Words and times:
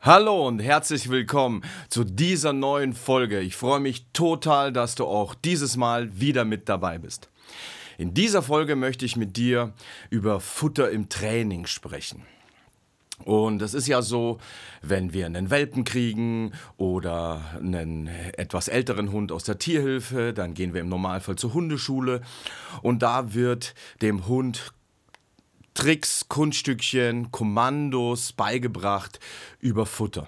Hallo 0.00 0.46
und 0.46 0.60
herzlich 0.60 1.08
willkommen 1.10 1.62
zu 1.88 2.04
dieser 2.04 2.52
neuen 2.52 2.92
Folge. 2.92 3.40
Ich 3.40 3.56
freue 3.56 3.80
mich 3.80 4.06
total, 4.12 4.72
dass 4.72 4.94
du 4.94 5.04
auch 5.04 5.34
dieses 5.34 5.76
Mal 5.76 6.20
wieder 6.20 6.44
mit 6.44 6.68
dabei 6.68 6.98
bist. 6.98 7.30
In 7.98 8.14
dieser 8.14 8.42
Folge 8.42 8.76
möchte 8.76 9.04
ich 9.04 9.16
mit 9.16 9.36
dir 9.36 9.72
über 10.08 10.38
Futter 10.38 10.88
im 10.92 11.08
Training 11.08 11.66
sprechen. 11.66 12.22
Und 13.24 13.60
es 13.60 13.74
ist 13.74 13.88
ja 13.88 14.00
so, 14.00 14.38
wenn 14.82 15.12
wir 15.12 15.26
einen 15.26 15.50
Welpen 15.50 15.82
kriegen 15.82 16.52
oder 16.76 17.40
einen 17.56 18.06
etwas 18.06 18.68
älteren 18.68 19.10
Hund 19.10 19.32
aus 19.32 19.42
der 19.42 19.58
Tierhilfe, 19.58 20.32
dann 20.32 20.54
gehen 20.54 20.74
wir 20.74 20.80
im 20.80 20.88
Normalfall 20.88 21.34
zur 21.34 21.54
Hundeschule 21.54 22.20
und 22.82 23.02
da 23.02 23.34
wird 23.34 23.74
dem 24.00 24.28
Hund 24.28 24.72
Tricks, 25.78 26.26
Kunststückchen, 26.28 27.30
Kommandos 27.30 28.32
beigebracht 28.32 29.20
über 29.60 29.86
Futter. 29.86 30.26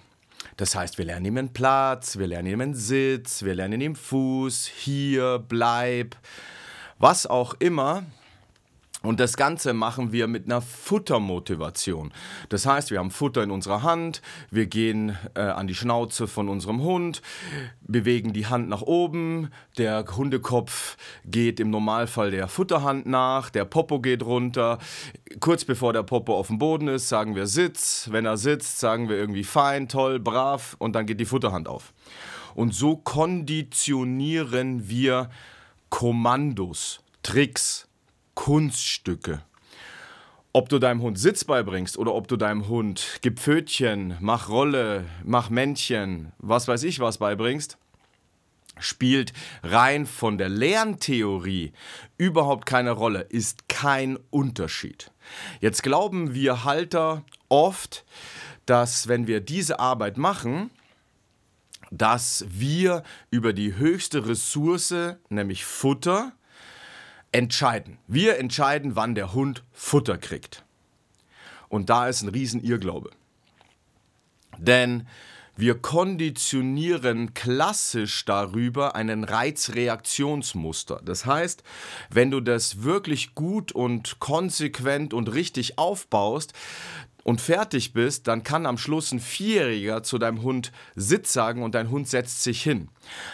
Das 0.56 0.76
heißt, 0.76 0.96
wir 0.96 1.06
lernen 1.06 1.26
ihm 1.26 1.38
einen 1.38 1.52
Platz, 1.52 2.18
wir 2.18 2.28
lernen 2.28 2.52
ihm 2.52 2.60
einen 2.60 2.74
Sitz, 2.76 3.42
wir 3.42 3.56
lernen 3.56 3.80
ihm 3.80 3.96
Fuß, 3.96 4.66
hier, 4.68 5.44
bleib, 5.48 6.14
was 7.00 7.26
auch 7.26 7.54
immer. 7.58 8.04
Und 9.02 9.18
das 9.18 9.38
Ganze 9.38 9.72
machen 9.72 10.12
wir 10.12 10.26
mit 10.26 10.44
einer 10.44 10.60
Futtermotivation. 10.60 12.12
Das 12.50 12.66
heißt, 12.66 12.90
wir 12.90 12.98
haben 12.98 13.10
Futter 13.10 13.42
in 13.42 13.50
unserer 13.50 13.82
Hand, 13.82 14.20
wir 14.50 14.66
gehen 14.66 15.16
äh, 15.34 15.40
an 15.40 15.66
die 15.66 15.74
Schnauze 15.74 16.26
von 16.26 16.50
unserem 16.50 16.82
Hund, 16.82 17.22
bewegen 17.80 18.34
die 18.34 18.46
Hand 18.46 18.68
nach 18.68 18.82
oben, 18.82 19.50
der 19.78 20.04
Hundekopf 20.16 20.98
geht 21.24 21.60
im 21.60 21.70
Normalfall 21.70 22.30
der 22.30 22.46
Futterhand 22.48 23.06
nach, 23.06 23.48
der 23.48 23.64
Popo 23.64 24.00
geht 24.00 24.22
runter. 24.22 24.78
Kurz 25.40 25.64
bevor 25.64 25.94
der 25.94 26.02
Popo 26.02 26.36
auf 26.36 26.48
dem 26.48 26.58
Boden 26.58 26.88
ist, 26.88 27.08
sagen 27.08 27.34
wir 27.34 27.46
Sitz. 27.46 28.08
Wenn 28.10 28.26
er 28.26 28.36
sitzt, 28.36 28.80
sagen 28.80 29.08
wir 29.08 29.16
irgendwie 29.16 29.44
fein, 29.44 29.88
toll, 29.88 30.20
brav 30.20 30.76
und 30.78 30.94
dann 30.94 31.06
geht 31.06 31.20
die 31.20 31.24
Futterhand 31.24 31.68
auf. 31.68 31.94
Und 32.54 32.74
so 32.74 32.96
konditionieren 32.96 34.90
wir 34.90 35.30
Kommandos, 35.88 37.00
Tricks, 37.22 37.89
Kunststücke. 38.34 39.42
Ob 40.52 40.68
du 40.68 40.78
deinem 40.78 41.00
Hund 41.02 41.18
Sitz 41.18 41.44
beibringst 41.44 41.96
oder 41.96 42.14
ob 42.14 42.26
du 42.26 42.36
deinem 42.36 42.66
Hund 42.66 43.18
gib 43.20 43.38
Pfötchen, 43.38 44.16
mach 44.20 44.48
Rolle, 44.48 45.04
mach 45.24 45.48
Männchen, 45.48 46.32
was 46.38 46.66
weiß 46.66 46.82
ich 46.82 46.98
was 46.98 47.18
beibringst, 47.18 47.78
spielt 48.80 49.32
rein 49.62 50.06
von 50.06 50.38
der 50.38 50.48
Lerntheorie 50.48 51.72
überhaupt 52.18 52.66
keine 52.66 52.90
Rolle, 52.92 53.20
ist 53.20 53.68
kein 53.68 54.18
Unterschied. 54.30 55.12
Jetzt 55.60 55.82
glauben 55.82 56.34
wir 56.34 56.64
Halter 56.64 57.24
oft, 57.48 58.04
dass 58.66 59.08
wenn 59.08 59.26
wir 59.26 59.40
diese 59.40 59.78
Arbeit 59.78 60.16
machen, 60.16 60.70
dass 61.90 62.44
wir 62.48 63.02
über 63.30 63.52
die 63.52 63.76
höchste 63.76 64.26
Ressource, 64.26 64.94
nämlich 65.28 65.64
Futter, 65.64 66.32
entscheiden. 67.32 67.98
Wir 68.06 68.38
entscheiden, 68.38 68.96
wann 68.96 69.14
der 69.14 69.32
Hund 69.32 69.64
Futter 69.72 70.18
kriegt. 70.18 70.64
Und 71.68 71.90
da 71.90 72.08
ist 72.08 72.22
ein 72.22 72.28
riesen 72.28 72.62
Irrglaube. 72.62 73.10
Denn 74.58 75.06
wir 75.56 75.78
konditionieren 75.78 77.34
klassisch 77.34 78.24
darüber 78.24 78.94
einen 78.94 79.24
Reizreaktionsmuster. 79.24 81.00
Das 81.04 81.26
heißt, 81.26 81.62
wenn 82.08 82.30
du 82.30 82.40
das 82.40 82.82
wirklich 82.82 83.34
gut 83.34 83.70
und 83.70 84.20
konsequent 84.20 85.12
und 85.12 85.32
richtig 85.32 85.78
aufbaust, 85.78 86.54
und 87.22 87.40
fertig 87.40 87.92
bist, 87.92 88.28
dann 88.28 88.42
kann 88.42 88.66
am 88.66 88.78
Schluss 88.78 89.12
ein 89.12 89.20
Vierjähriger 89.20 90.02
zu 90.02 90.18
deinem 90.18 90.42
Hund 90.42 90.72
Sitz 90.96 91.32
sagen 91.32 91.62
und 91.62 91.74
dein 91.74 91.90
Hund 91.90 92.08
setzt 92.08 92.42
sich 92.42 92.62
hin. 92.62 92.88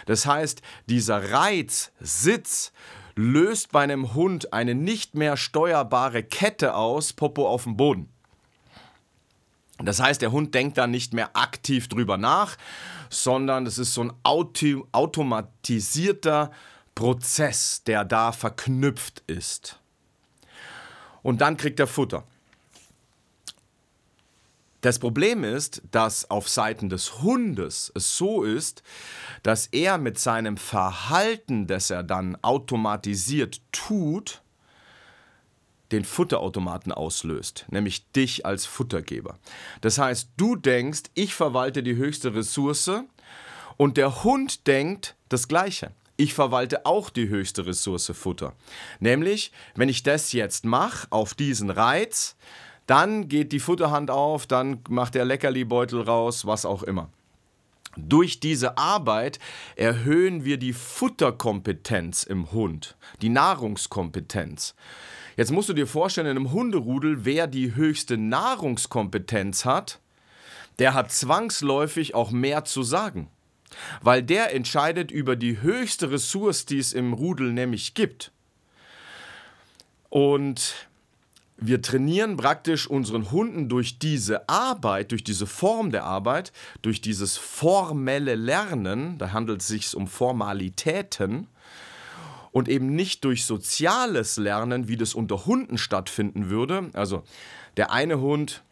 Das 0.07 0.27
heißt, 0.27 0.61
dieser 0.87 1.31
Reiz 1.31 1.93
Sitz 2.01 2.73
löst 3.17 3.73
bei 3.73 3.83
einem 3.83 4.15
Hund 4.15 4.53
eine 4.53 4.75
nicht 4.75 5.15
mehr 5.15 5.37
steuerbare 5.37 6.23
Kette 6.23 6.75
aus, 6.75 7.15
Popo 7.15 7.49
auf 7.49 7.65
dem 7.65 7.77
Boden. 7.77 8.11
Das 9.79 10.01
heißt, 10.01 10.23
der 10.23 10.33
Hund 10.33 10.55
denkt 10.55 10.79
da 10.79 10.87
nicht 10.87 11.13
mehr 11.13 11.37
aktiv 11.37 11.89
drüber 11.89 12.17
nach, 12.17 12.57
sondern 13.11 13.67
es 13.67 13.79
ist 13.79 13.95
so 13.95 14.03
ein 14.03 14.13
auto 14.23 14.87
automatisierter 14.93 16.51
Prozess, 16.95 17.83
der 17.85 18.05
da 18.05 18.33
verknüpft 18.33 19.23
ist. 19.27 19.79
Und 21.23 21.41
dann 21.41 21.57
kriegt 21.57 21.81
er 21.81 21.87
Futter. 21.87 22.25
Das 24.81 24.99
Problem 24.99 25.43
ist, 25.43 25.83
dass 25.91 26.31
auf 26.31 26.49
Seiten 26.49 26.89
des 26.89 27.23
Hundes 27.23 27.91
es 27.95 28.17
so 28.17 28.43
ist, 28.43 28.83
dass 29.43 29.67
er 29.69 29.99
mit 29.99 30.19
seinem 30.19 30.57
Verhalten, 30.57 31.67
das 31.67 31.91
er 31.91 32.03
dann 32.03 32.37
automatisiert 32.43 33.61
tut, 33.73 34.43
den 35.93 36.05
Futterautomaten 36.05 36.93
auslöst, 36.93 37.67
nämlich 37.71 38.11
dich 38.13 38.45
als 38.45 38.67
Futtergeber. 38.67 39.39
Das 39.81 39.99
heißt, 39.99 40.31
du 40.37 40.57
denkst, 40.57 41.05
ich 41.15 41.35
verwalte 41.35 41.83
die 41.83 41.97
höchste 41.97 42.35
Ressource 42.35 42.91
und 43.77 43.97
der 43.97 44.25
Hund 44.25 44.67
denkt 44.67 45.15
das 45.29 45.49
Gleiche. 45.49 45.93
Ich 46.17 46.33
verwalte 46.33 46.87
auch 46.87 47.11
die 47.11 47.29
höchste 47.29 47.67
Ressource 47.67 48.11
Futter. 48.15 48.55
Nämlich, 49.01 49.53
wenn 49.75 49.91
ich 49.91 50.03
das 50.03 50.33
jetzt 50.33 50.65
mache 50.65 51.07
auf 51.11 51.35
diesen 51.35 51.71
Reiz, 51.71 52.37
dann 52.87 53.29
geht 53.29 53.53
die 53.53 53.61
Futterhand 53.61 54.11
auf, 54.11 54.47
dann 54.47 54.81
macht 54.89 55.15
der 55.15 55.25
Leckerlibeutel 55.25 56.03
raus, 56.03 56.47
was 56.47 56.65
auch 56.65 56.83
immer. 56.83 57.11
Durch 57.97 58.41
diese 58.41 58.77
Arbeit 58.77 59.39
erhöhen 59.75 60.45
wir 60.45 60.59
die 60.59 60.75
Futterkompetenz 60.75 62.25
im 62.25 62.53
Hund, 62.53 62.97
die 63.23 63.31
Nahrungskompetenz. 63.31 64.75
Jetzt 65.37 65.51
musst 65.51 65.69
du 65.69 65.73
dir 65.73 65.87
vorstellen, 65.87 66.27
in 66.27 66.37
einem 66.37 66.53
Hunderudel, 66.53 67.25
wer 67.25 67.47
die 67.47 67.75
höchste 67.75 68.19
Nahrungskompetenz 68.19 69.65
hat, 69.65 70.01
der 70.79 70.93
hat 70.93 71.11
zwangsläufig 71.11 72.15
auch 72.15 72.31
mehr 72.31 72.65
zu 72.65 72.83
sagen. 72.83 73.29
Weil 74.03 74.23
der 74.23 74.55
entscheidet 74.55 75.11
über 75.11 75.35
die 75.35 75.61
höchste 75.61 76.11
Ressource, 76.11 76.67
die 76.67 76.79
es 76.79 76.93
im 76.93 77.13
Rudel 77.15 77.53
nämlich 77.53 77.95
gibt. 77.95 78.31
Und 80.09 80.89
wir 81.59 81.81
trainieren 81.81 82.37
praktisch 82.37 82.87
unseren 82.87 83.31
Hunden 83.31 83.69
durch 83.69 83.99
diese 83.99 84.49
Arbeit, 84.49 85.11
durch 85.13 85.25
diese 85.25 85.47
Form 85.47 85.91
der 85.91 86.05
Arbeit, 86.05 86.53
durch 86.83 87.01
dieses 87.01 87.37
formelle 87.39 88.35
Lernen, 88.35 89.17
da 89.19 89.33
handelt 89.33 89.63
es 89.63 89.69
sich 89.69 89.97
um 89.97 90.07
Formalitäten 90.07 91.47
und 92.53 92.69
eben 92.69 92.95
nicht 92.95 93.25
durch 93.25 93.47
soziales 93.47 94.37
Lernen, 94.37 94.89
wie 94.89 94.97
das 94.97 95.15
unter 95.15 95.47
Hunden 95.47 95.79
stattfinden 95.79 96.51
würde. 96.51 96.91
Also 96.93 97.23
der 97.77 97.91
eine 97.91 98.21
Hund 98.21 98.63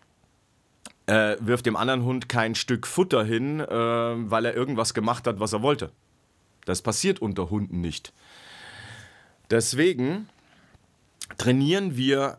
äh, 1.06 1.36
wirft 1.40 1.66
dem 1.66 1.76
anderen 1.76 2.02
Hund 2.02 2.28
kein 2.28 2.54
Stück 2.54 2.86
Futter 2.86 3.24
hin, 3.24 3.60
äh, 3.60 3.66
weil 3.68 4.44
er 4.44 4.54
irgendwas 4.54 4.94
gemacht 4.94 5.26
hat, 5.26 5.40
was 5.40 5.52
er 5.52 5.62
wollte. 5.62 5.90
Das 6.64 6.82
passiert 6.82 7.20
unter 7.20 7.50
Hunden 7.50 7.80
nicht. 7.80 8.12
Deswegen 9.50 10.28
trainieren 11.36 11.96
wir 11.96 12.38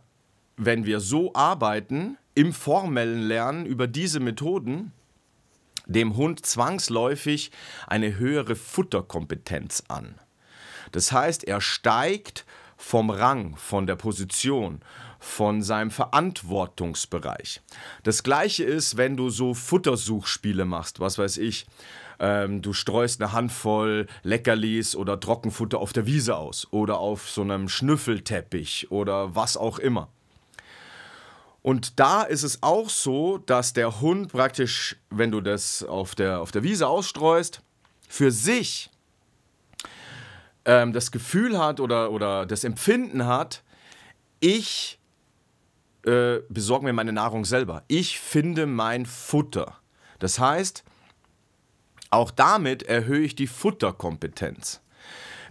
wenn 0.57 0.85
wir 0.85 0.99
so 0.99 1.33
arbeiten, 1.33 2.17
im 2.33 2.53
formellen 2.53 3.21
Lernen 3.21 3.65
über 3.65 3.87
diese 3.87 4.19
Methoden, 4.19 4.91
dem 5.85 6.15
Hund 6.15 6.45
zwangsläufig 6.45 7.51
eine 7.87 8.17
höhere 8.17 8.55
Futterkompetenz 8.55 9.83
an. 9.87 10.15
Das 10.91 11.11
heißt, 11.11 11.43
er 11.45 11.61
steigt 11.61 12.45
vom 12.77 13.09
Rang, 13.09 13.55
von 13.55 13.87
der 13.87 13.95
Position, 13.95 14.81
von 15.19 15.63
seinem 15.63 15.91
Verantwortungsbereich. 15.91 17.61
Das 18.03 18.23
gleiche 18.23 18.63
ist, 18.63 18.97
wenn 18.97 19.17
du 19.17 19.29
so 19.29 19.53
Futtersuchspiele 19.53 20.65
machst, 20.65 20.99
was 20.99 21.17
weiß 21.17 21.37
ich. 21.37 21.65
Ähm, 22.19 22.61
du 22.61 22.73
streust 22.73 23.21
eine 23.21 23.31
Handvoll 23.31 24.07
Leckerlis 24.23 24.95
oder 24.95 25.19
Trockenfutter 25.19 25.79
auf 25.79 25.93
der 25.93 26.05
Wiese 26.05 26.35
aus 26.35 26.67
oder 26.71 26.99
auf 26.99 27.29
so 27.29 27.41
einem 27.41 27.67
Schnüffelteppich 27.69 28.91
oder 28.91 29.35
was 29.35 29.57
auch 29.57 29.79
immer. 29.79 30.09
Und 31.65 31.99
da 31.99 32.21
ist 32.21 32.43
es 32.43 32.61
auch 32.61 32.91
so, 32.91 33.39
dass 33.39 33.73
der 33.73 33.99
Hund 33.99 34.31
praktisch, 34.31 34.97
wenn 35.09 35.31
du 35.31 35.41
das 35.41 35.81
auf 35.81 36.13
der, 36.13 36.39
auf 36.39 36.51
der 36.51 36.61
Wiese 36.61 36.87
ausstreust, 36.87 37.63
für 38.07 38.29
sich 38.29 38.91
ähm, 40.63 40.93
das 40.93 41.09
Gefühl 41.09 41.57
hat 41.57 41.79
oder, 41.79 42.11
oder 42.11 42.45
das 42.45 42.65
Empfinden 42.65 43.25
hat, 43.25 43.63
ich 44.39 44.99
äh, 46.05 46.41
besorge 46.49 46.85
mir 46.85 46.93
meine 46.93 47.13
Nahrung 47.13 47.45
selber. 47.45 47.81
Ich 47.87 48.19
finde 48.19 48.67
mein 48.67 49.07
Futter. 49.07 49.79
Das 50.19 50.37
heißt, 50.37 50.83
auch 52.11 52.29
damit 52.29 52.83
erhöhe 52.83 53.21
ich 53.25 53.33
die 53.33 53.47
Futterkompetenz. 53.47 54.81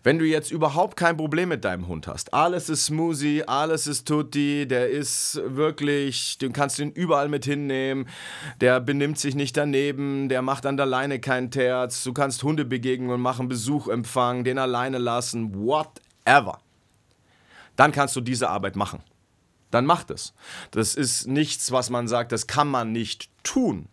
Wenn 0.04 0.18
du 0.18 0.26
jetzt 0.26 0.50
überhaupt 0.50 0.98
kein 0.98 1.16
Problem 1.16 1.48
mit 1.48 1.64
deinem 1.64 1.88
Hund 1.88 2.06
hast, 2.06 2.34
alles 2.34 2.68
ist 2.68 2.84
Smoothie, 2.84 3.44
alles 3.44 3.86
ist 3.86 4.06
Tutti, 4.06 4.68
der 4.68 4.90
ist 4.90 5.40
wirklich, 5.42 6.36
du 6.36 6.52
kannst 6.52 6.78
ihn 6.78 6.90
überall 6.90 7.30
mit 7.30 7.46
hinnehmen, 7.46 8.06
der 8.60 8.80
benimmt 8.80 9.18
sich 9.18 9.34
nicht 9.34 9.56
daneben, 9.56 10.28
der 10.28 10.42
macht 10.42 10.66
an 10.66 10.76
der 10.76 10.84
Leine 10.84 11.20
keinen 11.20 11.50
Terz, 11.50 12.04
du 12.04 12.12
kannst 12.12 12.42
Hundebegegnungen 12.42 13.18
machen, 13.18 13.48
Besuch 13.48 13.88
empfangen, 13.88 14.44
den 14.44 14.58
alleine 14.58 14.98
lassen, 14.98 15.54
whatever. 15.54 16.58
Dann 17.74 17.90
kannst 17.90 18.14
du 18.14 18.20
diese 18.20 18.50
Arbeit 18.50 18.76
machen. 18.76 19.02
Dann 19.70 19.86
mach 19.86 20.04
das. 20.04 20.34
Das 20.70 20.96
ist 20.96 21.28
nichts, 21.28 21.72
was 21.72 21.88
man 21.88 22.08
sagt, 22.08 22.30
das 22.30 22.46
kann 22.46 22.68
man 22.68 22.92
nicht 22.92 23.30
tun. 23.42 23.88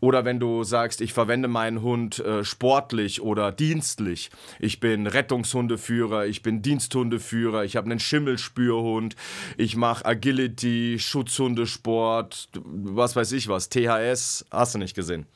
Oder 0.00 0.24
wenn 0.24 0.40
du 0.40 0.64
sagst, 0.64 1.00
ich 1.00 1.12
verwende 1.12 1.48
meinen 1.48 1.82
Hund 1.82 2.18
äh, 2.20 2.44
sportlich 2.44 3.20
oder 3.20 3.52
dienstlich. 3.52 4.30
Ich 4.58 4.80
bin 4.80 5.06
Rettungshundeführer, 5.06 6.26
ich 6.26 6.42
bin 6.42 6.62
Diensthundeführer, 6.62 7.64
ich 7.64 7.76
habe 7.76 7.90
einen 7.90 8.00
Schimmelspürhund, 8.00 9.16
ich 9.56 9.76
mache 9.76 10.04
Agility, 10.04 10.96
Schutzhundesport, 10.98 12.48
was 12.54 13.16
weiß 13.16 13.32
ich 13.32 13.48
was, 13.48 13.68
THS, 13.68 14.46
hast 14.50 14.74
du 14.74 14.78
nicht 14.78 14.94
gesehen 14.94 15.26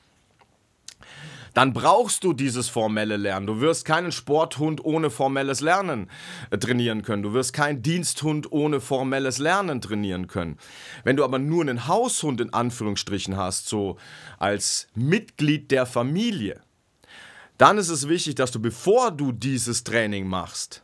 dann 1.57 1.73
brauchst 1.73 2.23
du 2.23 2.35
dieses 2.35 2.69
formelle 2.69 3.17
Lernen. 3.17 3.47
Du 3.47 3.63
wirst 3.63 3.87
keinen 3.87 4.13
Sporthund 4.13 4.85
ohne 4.85 5.09
formelles 5.09 5.63
Lernen 5.63 6.11
äh, 6.51 6.59
trainieren 6.59 7.01
können. 7.01 7.23
Du 7.23 7.33
wirst 7.33 7.55
keinen 7.55 7.81
Diensthund 7.81 8.53
ohne 8.53 8.79
formelles 8.79 9.39
Lernen 9.39 9.81
trainieren 9.81 10.27
können. 10.27 10.59
Wenn 11.03 11.17
du 11.17 11.25
aber 11.25 11.39
nur 11.39 11.63
einen 11.63 11.89
Haushund 11.89 12.43
in 12.43 12.53
Anführungsstrichen 12.53 13.39
hast, 13.39 13.71
so 13.71 13.97
als 14.39 14.89
Mitglied 14.95 15.71
der 15.71 15.87
Familie, 15.87 16.61
dann 17.57 17.79
ist 17.79 17.89
es 17.89 18.07
wichtig, 18.07 18.35
dass 18.35 18.51
du, 18.51 18.61
bevor 18.61 19.11
du 19.11 19.33
dieses 19.33 19.83
Training 19.83 20.27
machst, 20.27 20.83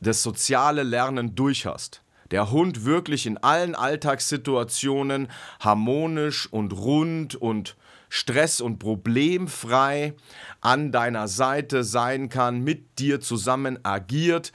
das 0.00 0.24
soziale 0.24 0.82
Lernen 0.82 1.36
durch 1.36 1.64
hast 1.64 2.02
der 2.30 2.50
Hund 2.50 2.84
wirklich 2.84 3.26
in 3.26 3.38
allen 3.38 3.74
Alltagssituationen 3.74 5.28
harmonisch 5.58 6.46
und 6.52 6.72
rund 6.72 7.34
und 7.34 7.76
stress- 8.10 8.60
und 8.60 8.78
problemfrei 8.78 10.14
an 10.60 10.92
deiner 10.92 11.28
Seite 11.28 11.84
sein 11.84 12.28
kann, 12.28 12.62
mit 12.62 12.98
dir 12.98 13.20
zusammen 13.20 13.78
agiert 13.84 14.52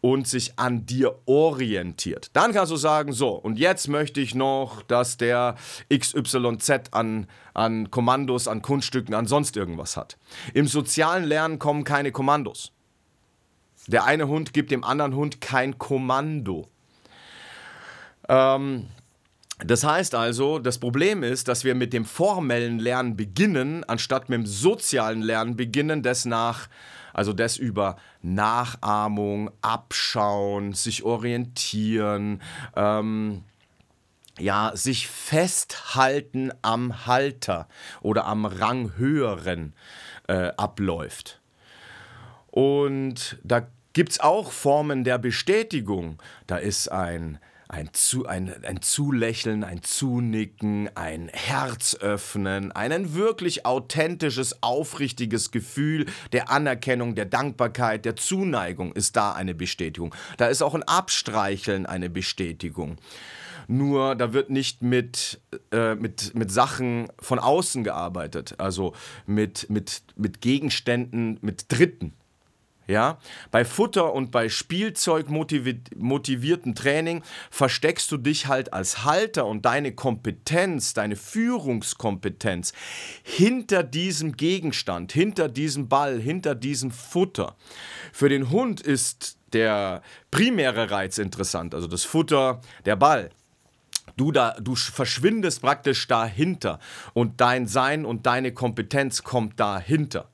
und 0.00 0.28
sich 0.28 0.58
an 0.58 0.86
dir 0.86 1.18
orientiert. 1.26 2.30
Dann 2.34 2.52
kannst 2.52 2.70
du 2.70 2.76
sagen, 2.76 3.12
so, 3.12 3.30
und 3.30 3.58
jetzt 3.58 3.88
möchte 3.88 4.20
ich 4.20 4.36
noch, 4.36 4.82
dass 4.82 5.16
der 5.16 5.56
XYZ 5.92 6.92
an, 6.92 7.26
an 7.54 7.90
Kommandos, 7.90 8.46
an 8.46 8.62
Kunststücken, 8.62 9.14
an 9.14 9.26
sonst 9.26 9.56
irgendwas 9.56 9.96
hat. 9.96 10.18
Im 10.54 10.68
sozialen 10.68 11.24
Lernen 11.24 11.58
kommen 11.58 11.82
keine 11.82 12.12
Kommandos. 12.12 12.72
Der 13.86 14.04
eine 14.04 14.28
Hund 14.28 14.52
gibt 14.52 14.70
dem 14.70 14.84
anderen 14.84 15.14
Hund 15.14 15.40
kein 15.40 15.78
Kommando. 15.78 16.68
Ähm, 18.28 18.86
das 19.64 19.82
heißt 19.82 20.14
also, 20.14 20.60
das 20.60 20.78
Problem 20.78 21.22
ist, 21.22 21.48
dass 21.48 21.64
wir 21.64 21.74
mit 21.74 21.92
dem 21.92 22.04
formellen 22.04 22.78
Lernen 22.78 23.16
beginnen, 23.16 23.82
anstatt 23.84 24.28
mit 24.28 24.38
dem 24.38 24.46
sozialen 24.46 25.20
Lernen 25.20 25.56
beginnen, 25.56 26.02
das 26.02 26.24
nach, 26.24 26.68
also 27.12 27.32
das 27.32 27.56
über 27.56 27.96
Nachahmung, 28.22 29.50
Abschauen, 29.60 30.74
sich 30.74 31.02
orientieren, 31.02 32.40
ähm, 32.76 33.42
ja, 34.38 34.70
sich 34.74 35.08
festhalten 35.08 36.52
am 36.62 37.06
Halter 37.06 37.68
oder 38.00 38.26
am 38.26 38.46
Ranghöheren 38.46 39.74
äh, 40.28 40.52
abläuft. 40.56 41.40
Und 42.46 43.38
da 43.42 43.66
gibt 43.92 44.12
es 44.12 44.20
auch 44.20 44.52
Formen 44.52 45.02
der 45.02 45.18
Bestätigung. 45.18 46.22
Da 46.46 46.56
ist 46.58 46.86
ein 46.92 47.40
ein, 47.68 47.90
zu, 47.92 48.26
ein, 48.26 48.64
ein 48.64 48.80
Zulächeln, 48.80 49.62
ein 49.62 49.82
Zunicken, 49.82 50.90
ein 50.96 51.28
Herz 51.32 51.96
öffnen, 51.96 52.72
ein 52.72 53.14
wirklich 53.14 53.66
authentisches, 53.66 54.62
aufrichtiges 54.62 55.50
Gefühl 55.50 56.06
der 56.32 56.50
Anerkennung, 56.50 57.14
der 57.14 57.26
Dankbarkeit, 57.26 58.06
der 58.06 58.16
Zuneigung 58.16 58.92
ist 58.92 59.16
da 59.16 59.32
eine 59.32 59.54
Bestätigung. 59.54 60.14
Da 60.38 60.46
ist 60.46 60.62
auch 60.62 60.74
ein 60.74 60.82
Abstreicheln 60.82 61.84
eine 61.84 62.08
Bestätigung. 62.08 62.96
Nur 63.70 64.14
da 64.14 64.32
wird 64.32 64.48
nicht 64.48 64.80
mit, 64.80 65.42
äh, 65.72 65.94
mit, 65.94 66.34
mit 66.34 66.50
Sachen 66.50 67.08
von 67.20 67.38
außen 67.38 67.84
gearbeitet, 67.84 68.54
also 68.56 68.94
mit, 69.26 69.68
mit, 69.68 70.02
mit 70.16 70.40
Gegenständen, 70.40 71.38
mit 71.42 71.66
Dritten. 71.68 72.14
Ja? 72.88 73.18
Bei 73.50 73.64
Futter 73.64 74.12
und 74.14 74.32
bei 74.32 74.48
Spielzeug 74.48 75.28
motivierten 75.28 76.74
Training 76.74 77.22
versteckst 77.50 78.10
du 78.10 78.16
dich 78.16 78.46
halt 78.46 78.72
als 78.72 79.04
Halter 79.04 79.46
und 79.46 79.64
deine 79.66 79.92
Kompetenz, 79.92 80.94
deine 80.94 81.14
Führungskompetenz 81.14 82.72
hinter 83.22 83.84
diesem 83.84 84.36
Gegenstand, 84.36 85.12
hinter 85.12 85.48
diesem 85.48 85.88
Ball, 85.88 86.18
hinter 86.18 86.54
diesem 86.54 86.90
Futter. 86.90 87.56
Für 88.12 88.30
den 88.30 88.50
Hund 88.50 88.80
ist 88.80 89.36
der 89.52 90.02
primäre 90.30 90.90
Reiz 90.90 91.18
interessant, 91.18 91.74
also 91.74 91.86
das 91.86 92.04
Futter, 92.04 92.60
der 92.86 92.96
Ball. 92.96 93.30
Du, 94.16 94.32
da, 94.32 94.56
du 94.58 94.74
verschwindest 94.74 95.60
praktisch 95.60 96.08
dahinter 96.08 96.80
und 97.12 97.40
dein 97.40 97.66
Sein 97.66 98.06
und 98.06 98.24
deine 98.24 98.52
Kompetenz 98.52 99.22
kommt 99.22 99.60
dahinter. 99.60 100.30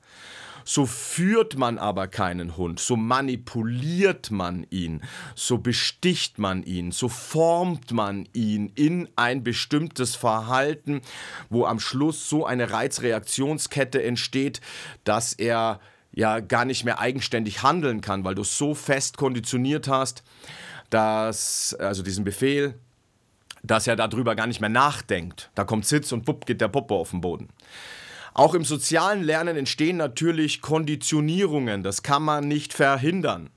So 0.67 0.87
führt 0.87 1.57
man 1.57 1.77
aber 1.77 2.07
keinen 2.07 2.57
Hund, 2.57 2.79
so 2.79 2.95
manipuliert 2.95 4.31
man 4.31 4.65
ihn, 4.71 5.01
so 5.35 5.59
besticht 5.59 6.39
man 6.39 6.63
ihn, 6.63 6.91
so 6.91 7.07
formt 7.07 7.91
man 7.91 8.27
ihn 8.33 8.71
in 8.73 9.07
ein 9.15 9.43
bestimmtes 9.43 10.15
Verhalten, 10.15 11.01
wo 11.49 11.65
am 11.65 11.79
Schluss 11.79 12.27
so 12.27 12.47
eine 12.47 12.71
Reizreaktionskette 12.71 14.03
entsteht, 14.03 14.59
dass 15.03 15.33
er 15.33 15.79
ja 16.11 16.39
gar 16.39 16.65
nicht 16.65 16.83
mehr 16.83 16.99
eigenständig 16.99 17.61
handeln 17.61 18.01
kann, 18.01 18.23
weil 18.23 18.35
du 18.35 18.43
so 18.43 18.73
fest 18.73 19.17
konditioniert 19.17 19.87
hast, 19.87 20.23
dass, 20.89 21.75
also 21.75 22.01
diesen 22.01 22.23
Befehl, 22.23 22.73
dass 23.61 23.85
er 23.85 23.95
darüber 23.95 24.35
gar 24.35 24.47
nicht 24.47 24.61
mehr 24.61 24.69
nachdenkt. 24.69 25.51
Da 25.55 25.63
kommt 25.63 25.85
Sitz 25.85 26.11
und 26.11 26.27
wupp 26.27 26.45
geht 26.45 26.61
der 26.61 26.69
Popo 26.69 26.99
auf 26.99 27.11
den 27.11 27.21
Boden. 27.21 27.49
Auch 28.35 28.53
im 28.53 28.63
sozialen 28.65 29.23
Lernen 29.23 29.55
entstehen 29.55 29.95
natürlich 29.95 30.61
Konditionierungen, 30.61 31.83
das 31.83 32.03
kann 32.03 32.21
man 32.21 32.49
nicht 32.49 32.73
verhindern. 32.73 33.49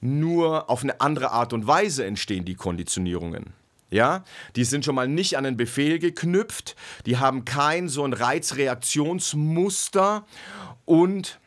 Nur 0.00 0.70
auf 0.70 0.82
eine 0.82 1.02
andere 1.02 1.32
Art 1.32 1.52
und 1.52 1.66
Weise 1.66 2.06
entstehen 2.06 2.46
die 2.46 2.54
Konditionierungen. 2.54 3.52
Ja, 3.90 4.24
die 4.56 4.64
sind 4.64 4.86
schon 4.86 4.94
mal 4.94 5.06
nicht 5.06 5.36
an 5.36 5.44
einen 5.44 5.58
Befehl 5.58 5.98
geknüpft, 5.98 6.76
die 7.04 7.18
haben 7.18 7.44
kein 7.44 7.90
so 7.90 8.04
ein 8.04 8.14
Reizreaktionsmuster 8.14 10.24
und 10.86 11.38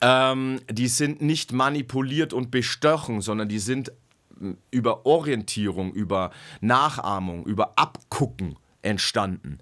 ähm, 0.00 0.58
die 0.68 0.88
sind 0.88 1.22
nicht 1.22 1.52
manipuliert 1.52 2.32
und 2.32 2.50
bestochen, 2.50 3.20
sondern 3.20 3.48
die 3.48 3.60
sind 3.60 3.92
hm, 4.36 4.56
über 4.72 5.06
Orientierung, 5.06 5.92
über 5.92 6.32
Nachahmung, 6.60 7.46
über 7.46 7.78
Abgucken 7.78 8.56
entstanden. 8.82 9.60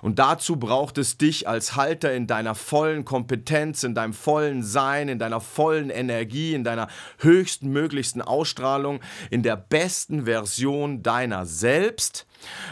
Und 0.00 0.18
dazu 0.18 0.56
braucht 0.56 0.98
es 0.98 1.18
dich 1.18 1.48
als 1.48 1.76
Halter 1.76 2.12
in 2.14 2.26
deiner 2.26 2.54
vollen 2.54 3.04
Kompetenz, 3.04 3.82
in 3.82 3.94
deinem 3.94 4.12
vollen 4.12 4.62
Sein, 4.62 5.08
in 5.08 5.18
deiner 5.18 5.40
vollen 5.40 5.90
Energie, 5.90 6.54
in 6.54 6.64
deiner 6.64 6.88
höchsten 7.18 7.70
möglichsten 7.70 8.22
Ausstrahlung, 8.22 9.00
in 9.30 9.42
der 9.42 9.56
besten 9.56 10.24
Version 10.24 11.02
deiner 11.02 11.46
selbst, 11.46 12.26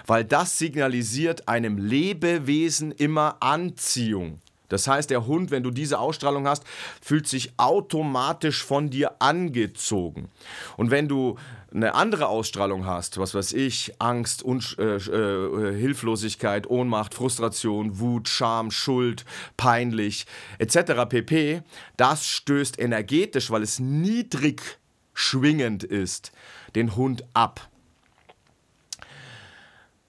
weil 0.07 0.25
das 0.25 0.59
signalisiert 0.59 1.49
einem 1.49 1.79
Lebewesen 1.79 2.93
immer 2.93 3.37
Anziehung. 3.41 4.41
Das 4.71 4.87
heißt, 4.87 5.11
der 5.11 5.27
Hund, 5.27 5.51
wenn 5.51 5.65
du 5.65 5.71
diese 5.71 5.99
Ausstrahlung 5.99 6.49
hast, 6.49 6.65
fühlt 7.03 7.27
sich 7.27 7.53
automatisch 7.57 8.65
von 8.65 8.89
dir 8.89 9.17
angezogen. 9.19 10.31
Und 10.77 10.91
wenn 10.91 11.09
du 11.09 11.37
eine 11.73 11.95
andere 11.95 12.29
Ausstrahlung 12.29 12.87
hast, 12.87 13.19
was 13.19 13.35
weiß 13.35 13.53
ich, 13.53 13.95
Angst, 14.01 14.43
Unsch 14.43 14.77
äh, 14.79 14.97
äh, 14.97 15.79
Hilflosigkeit, 15.79 16.69
Ohnmacht, 16.69 17.15
Frustration, 17.15 18.01
Wut, 18.01 18.29
Scham, 18.29 18.71
Schuld, 18.71 19.25
peinlich 19.57 20.27
etc. 20.59 21.09
pp, 21.09 21.63
das 21.97 22.27
stößt 22.27 22.79
energetisch, 22.79 23.51
weil 23.51 23.63
es 23.63 23.79
niedrig 23.79 24.79
schwingend 25.15 25.85
ist, 25.85 26.33
den 26.75 26.97
Hund 26.97 27.25
ab. 27.35 27.69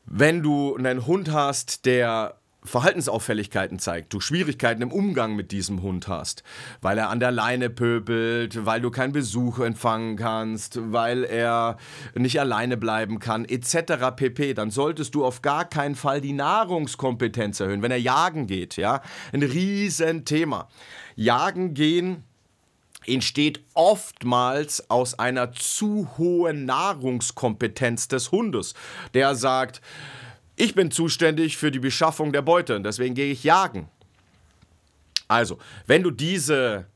Wenn 0.06 0.42
du 0.42 0.76
einen 0.76 1.06
Hund 1.06 1.32
hast, 1.32 1.86
der 1.86 2.41
Verhaltensauffälligkeiten 2.64 3.80
zeigt, 3.80 4.14
du 4.14 4.20
Schwierigkeiten 4.20 4.84
im 4.84 4.92
Umgang 4.92 5.36
mit 5.36 5.52
diesem 5.52 5.82
Hund 5.82 6.08
hast, 6.08 6.44
weil 6.82 6.98
er 7.00 7.10
an 7.10 7.20
der 7.20 7.32
Leine 7.32 7.72
pöbelt, 7.72 8.66
weil 8.66 8.82
du 8.82 8.92
keinen 8.92 9.14
Besuch 9.14 9.60
empfangen 9.60 10.16
kannst, 10.16 10.80
weil 10.92 11.24
er 11.24 11.78
nicht 12.14 12.40
alleine 12.40 12.78
bleiben 12.78 13.20
kann, 13.20 13.46
etc. 13.46 14.16
pp, 14.16 14.54
dann 14.54 14.70
solltest 14.70 15.16
du 15.16 15.26
auf 15.26 15.42
gar 15.42 15.66
keinen 15.66 15.96
Fall 15.96 16.22
die 16.22 16.34
Nahrungskompetenz 16.34 17.60
erhöhen, 17.60 17.82
wenn 17.82 17.92
er 17.92 18.00
jagen 18.00 18.46
geht, 18.46 18.78
ja? 18.78 19.02
Ein 19.34 19.42
Riesenthema. 19.42 20.68
Jagen 21.16 21.74
gehen 21.74 22.24
entsteht 23.08 23.62
oftmals 23.74 24.90
aus 24.92 25.18
einer 25.18 25.54
zu 25.54 26.08
hohen 26.18 26.66
Nahrungskompetenz 26.66 28.08
des 28.08 28.32
Hundes, 28.32 28.76
der 29.16 29.34
sagt, 29.36 29.82
ich 30.56 30.76
bin 30.76 30.92
zuständig 30.92 31.58
für 31.58 31.72
die 31.72 31.80
Beschaffung 31.80 32.32
der 32.32 32.42
Beute 32.42 32.76
und 32.76 32.84
deswegen 32.84 33.16
gehe 33.16 33.32
ich 33.32 33.44
jagen. 33.44 33.90
Also, 35.28 35.58
wenn 35.88 36.04
du 36.04 36.12
diese 36.12 36.88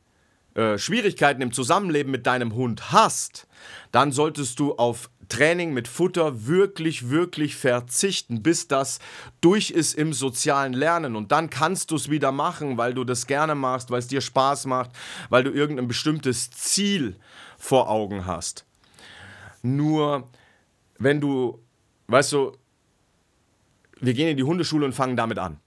äh, 0.56 0.78
Schwierigkeiten 0.78 1.42
im 1.42 1.52
Zusammenleben 1.52 2.12
mit 2.12 2.26
deinem 2.26 2.54
Hund 2.54 2.92
hast, 2.92 3.48
dann 3.92 4.12
solltest 4.12 4.60
du 4.60 4.76
auf 4.76 5.10
Training 5.30 5.74
mit 5.74 5.88
Futter 5.88 6.48
wirklich, 6.48 7.10
wirklich 7.10 7.56
verzichten, 7.56 8.44
bis 8.44 8.68
das 8.68 9.00
durch 9.42 9.72
ist 9.72 9.96
im 9.96 10.14
sozialen 10.14 10.74
Lernen. 10.74 11.16
Und 11.16 11.32
dann 11.32 11.50
kannst 11.50 11.92
du 11.92 11.96
es 11.96 12.10
wieder 12.10 12.32
machen, 12.32 12.78
weil 12.78 12.94
du 12.94 13.04
das 13.04 13.28
gerne 13.28 13.56
machst, 13.56 13.90
weil 13.92 14.00
es 14.00 14.08
dir 14.08 14.22
Spaß 14.22 14.66
macht, 14.66 14.92
weil 15.30 15.44
du 15.44 15.52
irgendein 15.52 15.88
bestimmtes 15.88 16.52
Ziel 16.52 17.16
vor 17.58 17.90
Augen 17.90 18.26
hast. 18.26 18.66
Nur, 19.62 20.30
wenn 21.00 21.20
du, 21.20 21.60
weißt 22.08 22.34
du, 22.34 22.58
wir 24.00 24.14
gehen 24.14 24.30
in 24.30 24.38
die 24.38 24.44
Hundeschule 24.44 24.86
und 24.86 24.94
fangen 24.94 25.16
damit 25.16 25.40
an. 25.40 25.58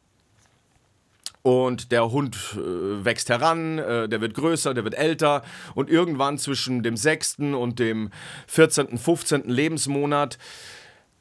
Und 1.43 1.93
der 1.93 2.11
Hund 2.11 2.37
äh, 2.55 3.05
wächst 3.05 3.31
heran, 3.31 3.79
äh, 3.79 4.09
der 4.09 4.21
wird 4.21 4.35
größer, 4.35 4.75
der 4.75 4.85
wird 4.85 4.95
älter 4.95 5.43
und 5.75 5.89
irgendwann 5.89 6.37
zwischen 6.37 6.83
dem 6.83 6.97
6. 6.97 7.39
und 7.39 7.79
dem 7.79 8.11
14., 8.49 8.99
15. 8.99 9.45
Lebensmonat 9.49 10.37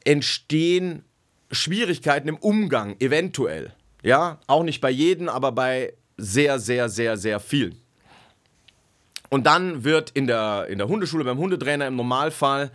entstehen 0.03 1.03
Schwierigkeiten 1.51 2.27
im 2.27 2.37
Umgang, 2.37 2.95
eventuell. 2.99 3.73
Ja, 4.03 4.39
auch 4.47 4.63
nicht 4.63 4.81
bei 4.81 4.89
jedem, 4.89 5.29
aber 5.29 5.51
bei 5.51 5.93
sehr, 6.17 6.59
sehr, 6.59 6.89
sehr, 6.89 7.15
sehr 7.15 7.39
vielen. 7.39 7.79
Und 9.29 9.45
dann 9.45 9.83
wird 9.83 10.09
in 10.11 10.27
der, 10.27 10.67
in 10.69 10.77
der 10.77 10.87
Hundeschule 10.87 11.23
beim 11.23 11.37
Hundetrainer 11.37 11.87
im 11.87 11.95
Normalfall 11.95 12.71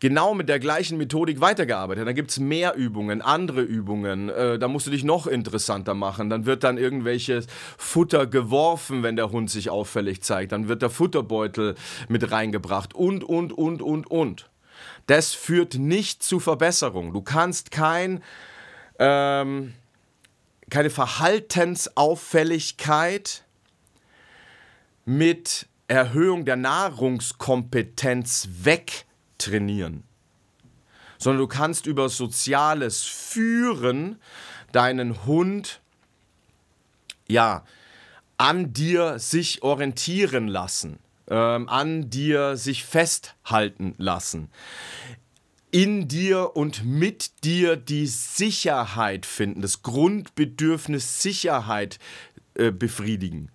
genau 0.00 0.34
mit 0.34 0.48
der 0.48 0.58
gleichen 0.58 0.98
Methodik 0.98 1.40
weitergearbeitet. 1.40 2.08
Dann 2.08 2.14
gibt 2.14 2.30
es 2.30 2.40
mehr 2.40 2.74
Übungen, 2.74 3.20
andere 3.22 3.60
Übungen. 3.60 4.30
Äh, 4.30 4.58
da 4.58 4.66
musst 4.66 4.86
du 4.86 4.90
dich 4.90 5.04
noch 5.04 5.28
interessanter 5.28 5.94
machen. 5.94 6.28
Dann 6.30 6.46
wird 6.46 6.64
dann 6.64 6.78
irgendwelches 6.78 7.46
Futter 7.78 8.26
geworfen, 8.26 9.04
wenn 9.04 9.16
der 9.16 9.30
Hund 9.30 9.50
sich 9.50 9.68
auffällig 9.70 10.22
zeigt. 10.22 10.52
Dann 10.52 10.68
wird 10.68 10.80
der 10.82 10.90
Futterbeutel 10.90 11.76
mit 12.08 12.32
reingebracht 12.32 12.94
und, 12.94 13.22
und, 13.22 13.52
und, 13.52 13.82
und, 13.82 14.10
und. 14.10 14.48
Das 15.06 15.34
führt 15.34 15.74
nicht 15.74 16.22
zu 16.22 16.40
Verbesserung. 16.40 17.12
Du 17.12 17.20
kannst 17.20 17.70
kein, 17.70 18.22
ähm, 18.98 19.74
keine 20.70 20.88
Verhaltensauffälligkeit 20.88 23.44
mit 25.04 25.66
Erhöhung 25.88 26.44
der 26.44 26.54
Nahrungskompetenz 26.56 28.48
weg 28.62 29.04
trainieren, 29.40 30.04
sondern 31.18 31.40
du 31.40 31.48
kannst 31.48 31.86
über 31.86 32.08
soziales 32.08 33.02
Führen 33.02 34.20
deinen 34.72 35.24
Hund 35.26 35.80
ja 37.28 37.64
an 38.38 38.72
dir 38.72 39.18
sich 39.18 39.62
orientieren 39.62 40.48
lassen, 40.48 40.98
ähm, 41.28 41.68
an 41.68 42.10
dir 42.10 42.56
sich 42.56 42.84
festhalten 42.84 43.94
lassen 43.98 44.50
in 45.70 46.08
dir 46.08 46.56
und 46.56 46.84
mit 46.84 47.44
dir 47.44 47.76
die 47.76 48.06
Sicherheit 48.06 49.26
finden, 49.26 49.62
das 49.62 49.82
Grundbedürfnis 49.82 51.22
Sicherheit 51.22 51.98
äh, 52.54 52.72
befriedigen. 52.72 53.50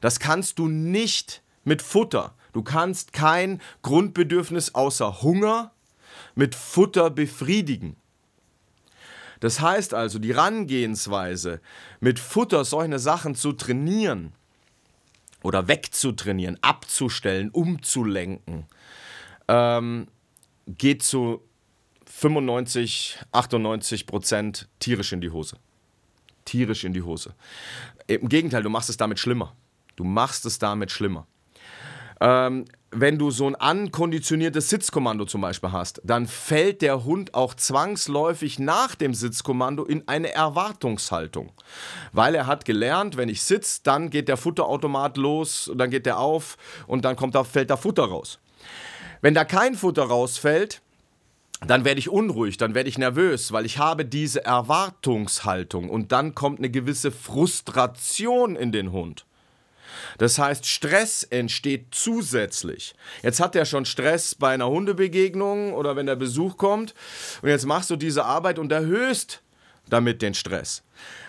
Das 0.00 0.18
kannst 0.18 0.58
du 0.58 0.68
nicht 0.68 1.42
mit 1.64 1.82
Futter. 1.82 2.34
Du 2.52 2.62
kannst 2.62 3.12
kein 3.12 3.60
Grundbedürfnis 3.82 4.74
außer 4.74 5.22
Hunger 5.22 5.72
mit 6.34 6.54
Futter 6.54 7.10
befriedigen. 7.10 7.96
Das 9.40 9.60
heißt 9.60 9.94
also, 9.94 10.18
die 10.18 10.32
Rangehensweise, 10.32 11.60
mit 12.00 12.18
Futter 12.18 12.64
solche 12.64 12.98
Sachen 12.98 13.34
zu 13.34 13.52
trainieren 13.52 14.32
oder 15.42 15.66
wegzutrainieren, 15.66 16.58
abzustellen, 16.62 17.50
umzulenken, 17.50 18.66
ähm, 19.48 20.08
geht 20.66 21.02
zu 21.02 21.42
95, 22.06 23.18
98 23.32 24.06
Prozent 24.06 24.68
tierisch 24.78 25.12
in 25.12 25.22
die 25.22 25.30
Hose. 25.30 25.56
Tierisch 26.44 26.84
in 26.84 26.92
die 26.92 27.02
Hose. 27.02 27.34
Im 28.06 28.28
Gegenteil, 28.28 28.62
du 28.62 28.68
machst 28.68 28.90
es 28.90 28.96
damit 28.96 29.18
schlimmer. 29.18 29.54
Du 29.96 30.04
machst 30.04 30.44
es 30.44 30.58
damit 30.58 30.90
schlimmer. 30.90 31.26
Ähm, 32.20 32.66
wenn 32.92 33.18
du 33.18 33.30
so 33.30 33.46
ein 33.46 33.54
ankonditioniertes 33.54 34.68
Sitzkommando 34.68 35.24
zum 35.24 35.40
Beispiel 35.40 35.70
hast, 35.70 36.00
dann 36.04 36.26
fällt 36.26 36.82
der 36.82 37.04
Hund 37.04 37.34
auch 37.34 37.54
zwangsläufig 37.54 38.58
nach 38.58 38.96
dem 38.96 39.14
Sitzkommando 39.14 39.84
in 39.84 40.08
eine 40.08 40.32
Erwartungshaltung. 40.32 41.52
Weil 42.12 42.34
er 42.34 42.46
hat 42.46 42.64
gelernt, 42.64 43.16
wenn 43.16 43.28
ich 43.28 43.42
sitze, 43.42 43.80
dann 43.84 44.10
geht 44.10 44.28
der 44.28 44.36
Futterautomat 44.36 45.16
los, 45.16 45.70
dann 45.74 45.90
geht 45.90 46.04
der 46.04 46.18
auf 46.18 46.56
und 46.88 47.04
dann 47.04 47.14
kommt 47.14 47.36
da, 47.36 47.44
fällt 47.44 47.70
da 47.70 47.76
Futter 47.76 48.04
raus. 48.04 48.40
Wenn 49.20 49.34
da 49.34 49.44
kein 49.44 49.74
Futter 49.74 50.04
rausfällt, 50.04 50.82
dann 51.66 51.84
werde 51.84 52.00
ich 52.00 52.08
unruhig, 52.08 52.56
dann 52.56 52.74
werde 52.74 52.88
ich 52.88 52.98
nervös, 52.98 53.52
weil 53.52 53.66
ich 53.66 53.78
habe 53.78 54.04
diese 54.04 54.44
Erwartungshaltung 54.44 55.90
und 55.90 56.10
dann 56.10 56.34
kommt 56.34 56.58
eine 56.58 56.70
gewisse 56.70 57.12
Frustration 57.12 58.56
in 58.56 58.72
den 58.72 58.92
Hund. 58.92 59.26
Das 60.18 60.38
heißt, 60.38 60.66
Stress 60.66 61.22
entsteht 61.22 61.86
zusätzlich. 61.90 62.94
Jetzt 63.22 63.40
hat 63.40 63.56
er 63.56 63.64
schon 63.64 63.84
Stress 63.84 64.34
bei 64.34 64.52
einer 64.54 64.68
Hundebegegnung 64.68 65.72
oder 65.74 65.96
wenn 65.96 66.06
der 66.06 66.16
Besuch 66.16 66.56
kommt 66.56 66.94
und 67.42 67.48
jetzt 67.48 67.66
machst 67.66 67.90
du 67.90 67.96
diese 67.96 68.24
Arbeit 68.24 68.58
und 68.58 68.72
erhöhst 68.72 69.42
damit 69.88 70.22
den 70.22 70.34
Stress. 70.34 70.82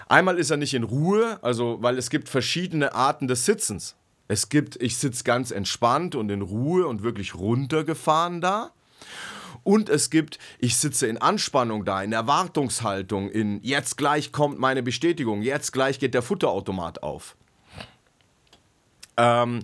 Einmal 0.08 0.38
ist 0.38 0.51
er 0.51 0.58
nicht 0.58 0.74
in 0.74 0.84
Ruhe, 0.84 1.39
also 1.41 1.77
weil 1.82 1.98
es 1.98 2.10
gibt 2.10 2.30
verschiedene 2.30 2.94
Arten 2.94 3.27
des 3.27 3.46
Sitzens. 3.46 3.96
Es 4.27 4.50
gibt, 4.50 4.82
ich 4.82 4.98
sitze 4.98 5.24
ganz 5.24 5.51
entspannt 5.51 6.15
und 6.15 6.30
in 6.30 6.41
Ruhe 6.41 6.88
und 6.88 7.03
wirklich 7.03 7.36
runtergefahren 7.36 8.39
da. 8.39 8.72
Und 9.63 9.89
es 9.89 10.10
gibt, 10.10 10.39
ich 10.60 10.77
sitze 10.77 11.08
in 11.08 11.18
Anspannung 11.18 11.86
da, 11.86 12.01
in 12.01 12.13
Erwartungshaltung, 12.13 13.30
in 13.30 13.62
jetzt 13.62 13.98
gleich 13.98 14.32
kommt 14.32 14.60
meine 14.60 14.84
Bestätigung, 14.84 15.41
jetzt 15.41 15.72
gleich 15.72 16.00
geht 16.00 16.13
der 16.13 16.22
Futterautomat 16.22 17.03
auf. 17.03 17.36
Ähm, 19.18 19.62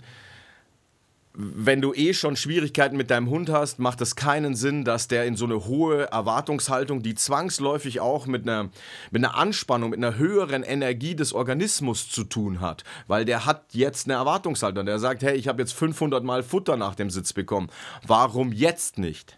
wenn 1.39 1.81
du 1.81 1.93
eh 1.93 2.15
schon 2.15 2.35
Schwierigkeiten 2.35 2.97
mit 2.97 3.11
deinem 3.11 3.29
Hund 3.29 3.51
hast, 3.51 3.77
macht 3.77 4.01
es 4.01 4.15
keinen 4.15 4.55
Sinn, 4.55 4.83
dass 4.83 5.07
der 5.07 5.25
in 5.25 5.35
so 5.35 5.45
eine 5.45 5.65
hohe 5.65 6.09
Erwartungshaltung, 6.09 7.03
die 7.03 7.13
zwangsläufig 7.13 7.99
auch 7.99 8.25
mit 8.25 8.41
einer, 8.41 8.69
mit 9.11 9.23
einer 9.23 9.35
Anspannung, 9.35 9.91
mit 9.91 9.99
einer 9.99 10.17
höheren 10.17 10.63
Energie 10.63 11.15
des 11.15 11.33
Organismus 11.33 12.09
zu 12.09 12.23
tun 12.23 12.59
hat. 12.59 12.83
Weil 13.05 13.23
der 13.23 13.45
hat 13.45 13.65
jetzt 13.73 14.07
eine 14.07 14.15
Erwartungshaltung. 14.15 14.87
Der 14.87 14.97
sagt, 14.97 15.21
hey, 15.21 15.37
ich 15.37 15.47
habe 15.47 15.61
jetzt 15.61 15.73
500 15.73 16.23
Mal 16.23 16.41
Futter 16.41 16.75
nach 16.75 16.95
dem 16.95 17.11
Sitz 17.11 17.33
bekommen. 17.33 17.69
Warum 18.07 18.51
jetzt 18.51 18.97
nicht? 18.97 19.37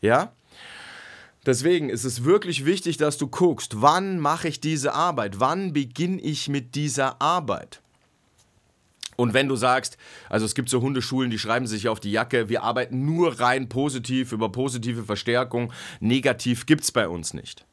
Ja? 0.00 0.32
Deswegen 1.46 1.90
ist 1.90 2.04
es 2.04 2.22
wirklich 2.22 2.64
wichtig, 2.64 2.96
dass 2.96 3.18
du 3.18 3.26
guckst, 3.26 3.82
wann 3.82 4.20
mache 4.20 4.46
ich 4.46 4.60
diese 4.60 4.94
Arbeit? 4.94 5.40
Wann 5.40 5.72
beginne 5.72 6.20
ich 6.20 6.48
mit 6.48 6.76
dieser 6.76 7.20
Arbeit? 7.20 7.80
Und 9.18 9.34
wenn 9.34 9.48
du 9.48 9.56
sagst, 9.56 9.98
also 10.30 10.46
es 10.46 10.54
gibt 10.54 10.68
so 10.68 10.80
Hundeschulen, 10.80 11.28
die 11.28 11.40
schreiben 11.40 11.66
sich 11.66 11.88
auf 11.88 11.98
die 11.98 12.12
Jacke, 12.12 12.48
wir 12.48 12.62
arbeiten 12.62 13.04
nur 13.04 13.40
rein 13.40 13.68
positiv 13.68 14.30
über 14.30 14.52
positive 14.52 15.02
Verstärkung, 15.02 15.72
negativ 15.98 16.66
gibt 16.66 16.84
es 16.84 16.92
bei 16.92 17.08
uns 17.08 17.34
nicht. 17.34 17.66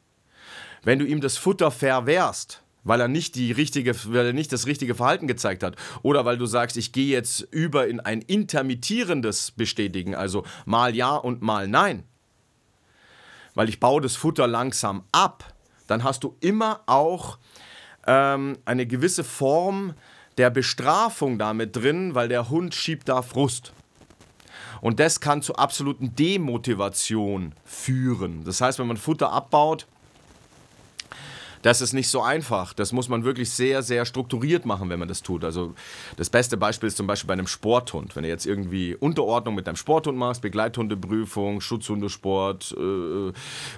Wenn 0.82 0.98
du 0.98 1.06
ihm 1.06 1.20
das 1.20 1.36
Futter 1.36 1.70
verwehrst, 1.70 2.64
weil 2.82 3.00
er 3.00 3.06
nicht 3.06 3.36
die 3.36 3.52
richtige, 3.52 3.94
weil 4.12 4.26
er 4.26 4.32
nicht 4.32 4.52
das 4.52 4.66
richtige 4.66 4.96
Verhalten 4.96 5.28
gezeigt 5.28 5.62
hat. 5.62 5.76
Oder 6.02 6.24
weil 6.24 6.36
du 6.36 6.46
sagst, 6.46 6.76
ich 6.76 6.90
gehe 6.90 7.12
jetzt 7.12 7.40
über 7.52 7.86
in 7.86 8.00
ein 8.00 8.22
intermittierendes 8.22 9.52
Bestätigen, 9.52 10.16
also 10.16 10.44
mal 10.64 10.96
ja 10.96 11.14
und 11.14 11.42
mal 11.42 11.68
nein. 11.68 12.02
Weil 13.54 13.68
ich 13.68 13.78
baue 13.78 14.00
das 14.00 14.16
Futter 14.16 14.48
langsam 14.48 15.04
ab, 15.12 15.54
dann 15.86 16.02
hast 16.02 16.24
du 16.24 16.36
immer 16.40 16.80
auch 16.86 17.38
ähm, 18.06 18.58
eine 18.64 18.86
gewisse 18.86 19.22
Form 19.22 19.94
der 20.38 20.50
Bestrafung 20.50 21.38
damit 21.38 21.76
drin, 21.76 22.14
weil 22.14 22.28
der 22.28 22.48
Hund 22.50 22.74
schiebt 22.74 23.08
da 23.08 23.22
Frust. 23.22 23.72
Und 24.80 25.00
das 25.00 25.20
kann 25.20 25.40
zu 25.42 25.56
absoluten 25.56 26.14
Demotivation 26.14 27.52
führen. 27.64 28.44
Das 28.44 28.60
heißt, 28.60 28.78
wenn 28.78 28.86
man 28.86 28.98
Futter 28.98 29.32
abbaut, 29.32 29.86
Das 31.66 31.80
ist 31.80 31.94
nicht 31.94 32.08
so 32.08 32.22
einfach. 32.22 32.74
Das 32.74 32.92
muss 32.92 33.08
man 33.08 33.24
wirklich 33.24 33.50
sehr, 33.50 33.82
sehr 33.82 34.04
strukturiert 34.04 34.66
machen, 34.66 34.88
wenn 34.88 35.00
man 35.00 35.08
das 35.08 35.22
tut. 35.22 35.42
Also 35.42 35.74
das 36.16 36.30
beste 36.30 36.56
Beispiel 36.56 36.86
ist 36.86 36.96
zum 36.96 37.08
Beispiel 37.08 37.26
bei 37.26 37.32
einem 37.32 37.48
Sporthund. 37.48 38.14
Wenn 38.14 38.22
du 38.22 38.28
jetzt 38.28 38.46
irgendwie 38.46 38.94
Unterordnung 38.94 39.56
mit 39.56 39.66
deinem 39.66 39.74
Sporthund 39.74 40.16
machst, 40.16 40.42
Begleithundeprüfung, 40.42 41.60
Schutzhundesport, 41.60 42.72
äh, 42.78 43.28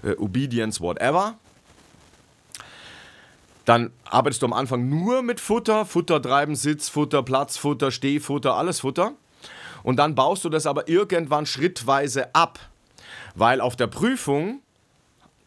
äh, 0.06 0.16
Obedience, 0.18 0.82
whatever, 0.82 1.38
dann 3.68 3.92
arbeitest 4.06 4.40
du 4.40 4.46
am 4.46 4.54
Anfang 4.54 4.88
nur 4.88 5.20
mit 5.20 5.40
Futter, 5.40 5.84
Futter 5.84 6.22
treiben, 6.22 6.56
Sitzfutter, 6.56 7.22
Platzfutter, 7.22 7.90
Stehfutter, 7.90 8.54
alles 8.54 8.80
Futter. 8.80 9.12
Und 9.82 9.98
dann 9.98 10.14
baust 10.14 10.42
du 10.42 10.48
das 10.48 10.64
aber 10.64 10.88
irgendwann 10.88 11.44
schrittweise 11.44 12.34
ab. 12.34 12.58
Weil 13.34 13.60
auf 13.60 13.76
der 13.76 13.88
Prüfung 13.88 14.62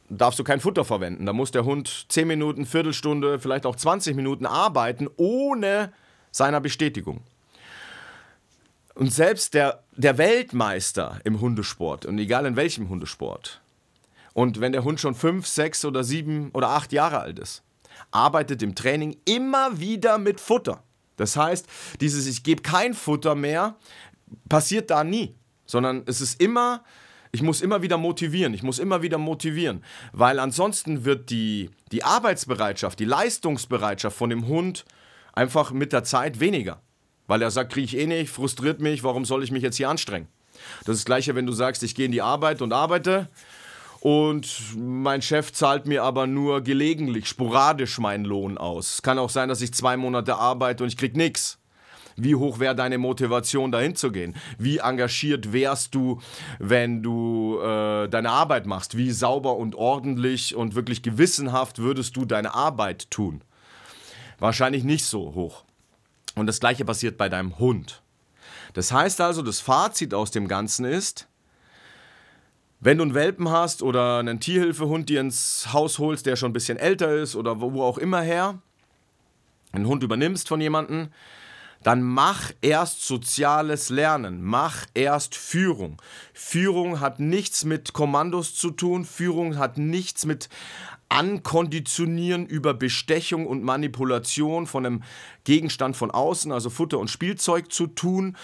darfst 0.08 0.38
du 0.38 0.44
kein 0.44 0.60
Futter 0.60 0.86
verwenden. 0.86 1.26
Da 1.26 1.34
muss 1.34 1.50
der 1.50 1.66
Hund 1.66 2.06
10 2.10 2.28
Minuten, 2.28 2.68
Viertelstunde, 2.68 3.40
vielleicht 3.40 3.66
auch 3.66 3.76
20 3.76 4.16
Minuten 4.16 4.46
arbeiten, 4.46 5.10
ohne 5.18 5.92
seiner 6.30 6.62
Bestätigung. 6.62 7.22
Und 8.94 9.12
selbst 9.12 9.56
der, 9.56 9.82
der 9.96 10.20
Weltmeister 10.20 11.20
im 11.24 11.42
Hundesport, 11.42 12.06
und 12.06 12.20
egal 12.20 12.46
in 12.46 12.56
welchem 12.56 12.88
Hundesport, 12.88 13.62
und 14.34 14.62
wenn 14.62 14.74
der 14.74 14.84
Hund 14.84 15.00
schon 15.00 15.16
5, 15.16 15.48
6 15.48 15.86
oder 15.86 16.04
7 16.04 16.52
oder 16.52 16.70
8 16.70 16.92
Jahre 16.94 17.20
alt 17.20 17.40
ist, 17.40 17.64
arbeitet 18.10 18.64
im 18.64 18.76
Training 18.76 19.18
immer 19.26 19.80
wieder 19.80 20.18
mit 20.18 20.40
Futter. 20.40 20.84
Das 21.18 21.36
heißt, 21.36 21.68
dieses 22.00 22.26
Ich 22.26 22.44
gebe 22.44 22.62
kein 22.62 22.94
Futter 22.94 23.36
mehr 23.36 23.76
passiert 24.50 24.90
da 24.90 25.04
nie, 25.04 25.36
sondern 25.66 26.04
es 26.06 26.22
ist 26.22 26.42
immer 26.42 26.84
ich 27.32 27.42
muss 27.42 27.62
immer 27.62 27.82
wieder 27.82 27.98
motivieren, 27.98 28.54
ich 28.54 28.64
muss 28.64 28.78
immer 28.78 29.02
wieder 29.02 29.18
motivieren, 29.18 29.84
weil 30.12 30.40
ansonsten 30.40 31.06
wird 31.06 31.30
die, 31.30 31.70
die 31.92 32.04
Arbeitsbereitschaft, 32.04 33.00
die 33.00 33.06
Leistungsbereitschaft 33.06 34.18
von 34.18 34.30
dem 34.30 34.48
Hund 34.48 34.86
einfach 35.34 35.72
mit 35.72 35.94
der 35.94 36.04
Zeit 36.04 36.40
weniger. 36.40 36.82
Weil 37.28 37.42
er 37.42 37.52
sagt, 37.52 37.72
kriege 37.72 37.86
ich 37.86 37.98
eh 37.98 38.08
nicht, 38.08 38.30
frustriert 38.30 38.82
mich, 38.82 39.04
warum 39.04 39.24
soll 39.24 39.44
ich 39.44 39.52
mich 39.52 39.64
jetzt 39.64 39.78
hier 39.78 39.90
anstrengen? 39.90 40.28
Das 40.80 40.96
ist 40.96 41.02
das 41.02 41.06
gleiche, 41.06 41.34
wenn 41.36 41.46
du 41.46 41.54
sagst, 41.54 41.84
ich 41.84 41.96
gehe 41.96 42.06
in 42.06 42.12
die 42.12 42.22
Arbeit 42.22 42.62
und 42.62 42.74
arbeite 42.74 43.30
und 44.02 44.76
mein 44.76 45.22
Chef 45.22 45.54
zahlt 45.54 45.86
mir 45.86 46.04
aber 46.04 46.26
nur 46.26 46.62
gelegentlich, 46.62 47.28
sporadisch 47.28 48.00
meinen 48.00 48.26
Lohn 48.26 48.58
aus. 48.58 48.96
Es 48.96 49.02
kann 49.04 49.20
auch 49.20 49.30
sein, 49.30 49.48
dass 49.48 49.62
ich 49.62 49.74
zwei 49.76 49.96
Monate 49.96 50.36
arbeite 50.36 50.84
und 50.84 50.90
ich 50.90 50.98
krieg 50.98 51.16
nichts. 51.16 51.60
Wie 52.16 52.34
hoch 52.34 52.60
wäre 52.60 52.76
deine 52.76 52.98
Motivation, 52.98 53.72
dahin 53.72 53.96
zu 53.96 54.12
gehen? 54.12 54.36
Wie 54.58 54.80
engagiert 54.80 55.54
wärst 55.54 55.94
du, 55.94 56.20
wenn 56.58 57.04
du 57.04 57.60
äh, 57.60 58.10
deine 58.10 58.32
Arbeit 58.32 58.66
machst? 58.66 58.98
Wie 58.98 59.12
sauber 59.12 59.56
und 59.56 59.76
ordentlich 59.76 60.56
und 60.56 60.74
wirklich 60.74 61.04
gewissenhaft 61.04 61.78
würdest 61.78 62.18
du 62.18 62.26
deine 62.26 62.56
Arbeit 62.56 63.10
tun? 63.12 63.44
Wahrscheinlich 64.40 64.84
nicht 64.84 65.06
so 65.06 65.36
hoch. 65.36 65.64
Und 66.36 66.48
das 66.48 66.60
gleiche 66.60 66.86
passiert 66.86 67.18
bei 67.18 67.30
deinem 67.30 67.60
Hund. 67.60 68.02
Das 68.74 68.92
heißt 68.92 69.22
also, 69.22 69.44
das 69.44 69.60
Fazit 69.60 70.16
aus 70.16 70.32
dem 70.32 70.48
Ganzen 70.48 70.86
ist, 70.86 71.28
wenn 72.82 72.98
du 72.98 73.04
einen 73.04 73.14
Welpen 73.14 73.50
hast 73.50 73.84
oder 73.84 74.18
einen 74.18 74.40
Tierhilfehund 74.40 75.08
dir 75.08 75.22
ins 75.22 75.72
Haus 75.72 76.00
holst, 76.00 76.26
der 76.26 76.36
schon 76.36 76.50
ein 76.50 76.54
bisschen 76.54 76.80
älter 76.80 77.16
ist 77.16 77.36
oder 77.36 77.62
wo 77.62 77.84
auch 77.84 78.00
immer 78.00 78.22
her, 78.22 78.60
einen 79.72 79.86
Hund 79.86 80.02
übernimmst 80.04 80.48
von 80.48 80.60
jemandem, 80.60 81.10
dann 81.84 82.02
mach 82.02 82.52
erst 82.62 83.06
soziales 83.06 83.90
Lernen, 83.90 84.42
mach 84.44 84.86
erst 84.94 85.36
Führung. 85.36 86.02
Führung 86.34 87.00
hat 87.00 87.20
nichts 87.20 87.66
mit 87.66 87.94
Kommandos 87.94 88.56
zu 88.56 88.72
tun, 88.72 89.06
Führung 89.06 89.58
hat 89.58 89.78
nichts 89.78 90.26
mit 90.26 90.50
Ankonditionieren 91.10 92.46
über 92.48 92.74
Bestechung 92.74 93.46
und 93.46 93.64
Manipulation 93.64 94.66
von 94.66 94.86
einem 94.86 95.04
Gegenstand 95.44 95.96
von 95.96 96.10
außen, 96.10 96.52
also 96.52 96.70
Futter 96.70 97.00
und 97.00 97.10
Spielzeug 97.10 97.72
zu 97.72 97.88
tun. 97.88 98.38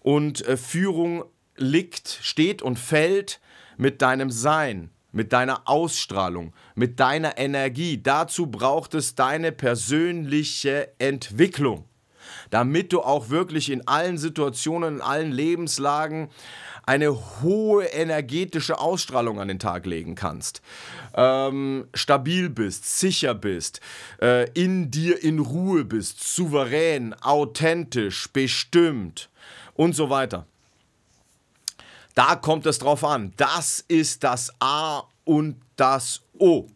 Und 0.00 0.46
äh, 0.46 0.56
Führung 0.56 1.24
liegt, 1.56 2.18
steht 2.22 2.62
und 2.62 2.78
fällt 2.78 3.40
mit 3.76 4.02
deinem 4.02 4.30
Sein, 4.30 4.90
mit 5.12 5.32
deiner 5.32 5.68
Ausstrahlung, 5.68 6.52
mit 6.74 7.00
deiner 7.00 7.38
Energie. 7.38 8.02
Dazu 8.02 8.46
braucht 8.46 8.94
es 8.94 9.14
deine 9.14 9.52
persönliche 9.52 10.92
Entwicklung 10.98 11.84
damit 12.50 12.92
du 12.92 13.00
auch 13.00 13.30
wirklich 13.30 13.70
in 13.70 13.86
allen 13.86 14.18
Situationen, 14.18 14.96
in 14.96 15.00
allen 15.00 15.32
Lebenslagen 15.32 16.28
eine 16.86 17.16
hohe 17.42 17.84
energetische 17.86 18.78
Ausstrahlung 18.78 19.40
an 19.40 19.48
den 19.48 19.58
Tag 19.58 19.86
legen 19.86 20.14
kannst, 20.14 20.60
ähm, 21.14 21.86
stabil 21.94 22.50
bist, 22.50 22.98
sicher 22.98 23.34
bist, 23.34 23.80
äh, 24.20 24.50
in 24.52 24.90
dir 24.90 25.22
in 25.22 25.38
Ruhe 25.38 25.84
bist, 25.84 26.22
souverän, 26.22 27.14
authentisch, 27.22 28.28
bestimmt 28.32 29.30
und 29.72 29.94
so 29.94 30.10
weiter. 30.10 30.46
Da 32.14 32.36
kommt 32.36 32.66
es 32.66 32.78
drauf 32.78 33.04
an. 33.04 33.32
Das 33.36 33.84
ist 33.88 34.24
das 34.24 34.52
A 34.60 35.02
und 35.24 35.60
das 35.76 36.22
O. 36.38 36.68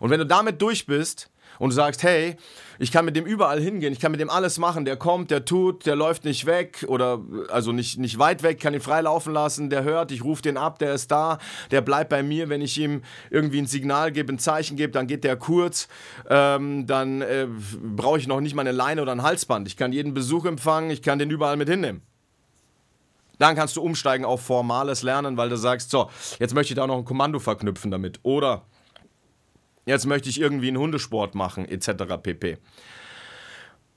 Und 0.00 0.10
wenn 0.10 0.20
du 0.20 0.26
damit 0.26 0.60
durch 0.60 0.86
bist, 0.86 1.30
und 1.58 1.70
du 1.70 1.74
sagst, 1.74 2.02
hey, 2.02 2.36
ich 2.78 2.90
kann 2.90 3.04
mit 3.04 3.16
dem 3.16 3.26
überall 3.26 3.60
hingehen, 3.60 3.92
ich 3.92 4.00
kann 4.00 4.10
mit 4.10 4.20
dem 4.20 4.30
alles 4.30 4.58
machen, 4.58 4.84
der 4.84 4.96
kommt, 4.96 5.30
der 5.30 5.44
tut, 5.44 5.86
der 5.86 5.96
läuft 5.96 6.24
nicht 6.24 6.46
weg 6.46 6.84
oder 6.88 7.20
also 7.48 7.72
nicht, 7.72 7.98
nicht 7.98 8.18
weit 8.18 8.42
weg, 8.42 8.60
kann 8.60 8.74
ihn 8.74 8.80
freilaufen 8.80 9.32
lassen, 9.32 9.70
der 9.70 9.84
hört, 9.84 10.10
ich 10.10 10.24
rufe 10.24 10.42
den 10.42 10.56
ab, 10.56 10.78
der 10.78 10.94
ist 10.94 11.10
da, 11.10 11.38
der 11.70 11.80
bleibt 11.80 12.10
bei 12.10 12.22
mir, 12.22 12.48
wenn 12.48 12.60
ich 12.60 12.78
ihm 12.78 13.02
irgendwie 13.30 13.58
ein 13.58 13.66
Signal 13.66 14.10
gebe, 14.12 14.32
ein 14.32 14.38
Zeichen 14.38 14.76
gebe, 14.76 14.92
dann 14.92 15.06
geht 15.06 15.24
der 15.24 15.36
kurz, 15.36 15.88
ähm, 16.28 16.86
dann 16.86 17.22
äh, 17.22 17.46
brauche 17.48 18.18
ich 18.18 18.26
noch 18.26 18.40
nicht 18.40 18.54
mal 18.54 18.62
eine 18.62 18.72
Leine 18.72 19.02
oder 19.02 19.12
ein 19.12 19.22
Halsband, 19.22 19.68
ich 19.68 19.76
kann 19.76 19.92
jeden 19.92 20.14
Besuch 20.14 20.44
empfangen, 20.44 20.90
ich 20.90 21.02
kann 21.02 21.18
den 21.18 21.30
überall 21.30 21.56
mit 21.56 21.68
hinnehmen. 21.68 22.02
Dann 23.38 23.56
kannst 23.56 23.76
du 23.76 23.82
umsteigen 23.82 24.24
auf 24.24 24.40
formales 24.42 25.02
Lernen, 25.02 25.36
weil 25.36 25.48
du 25.48 25.56
sagst, 25.56 25.90
so, 25.90 26.10
jetzt 26.38 26.54
möchte 26.54 26.72
ich 26.72 26.76
da 26.76 26.86
noch 26.86 26.98
ein 26.98 27.04
Kommando 27.04 27.38
verknüpfen 27.38 27.90
damit. 27.90 28.20
Oder 28.22 28.62
jetzt 29.86 30.06
möchte 30.06 30.28
ich 30.28 30.40
irgendwie 30.40 30.68
einen 30.68 30.78
Hundesport 30.78 31.34
machen, 31.34 31.66
etc. 31.66 32.16
pp. 32.22 32.58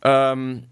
Ähm, 0.04 0.68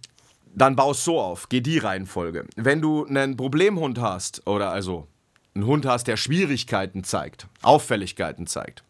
dann 0.56 0.75
baust 0.75 1.04
so 1.04 1.19
auf, 1.19 1.49
geh 1.49 1.62
die 1.62 1.78
Reihenfolge. 1.78 2.45
Wenn 2.56 2.82
du 2.82 3.06
einen 3.06 3.36
Problemhund 3.36 3.99
hast, 3.99 4.47
oder 4.47 4.71
also 4.71 5.08
einen 5.54 5.65
Hund 5.65 5.86
hast, 5.86 6.08
der 6.08 6.17
Schwierigkeiten 6.17 7.04
zeigt, 7.04 7.47
Auffälligkeiten 7.62 8.47
zeigt, 8.47 8.84